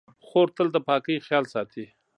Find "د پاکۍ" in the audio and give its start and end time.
0.73-1.15